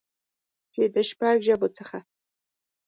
چې 0.73 0.81
د 0.93 0.95
شپږ 1.09 1.35
ژبو 1.45 1.67
څخه 1.77 1.97